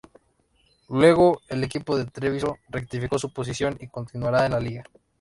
[0.89, 4.83] Luego, el equipo de Treviso rectificó su posición y continuará en la liga.